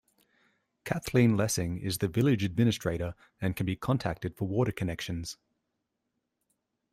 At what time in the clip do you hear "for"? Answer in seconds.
4.35-4.47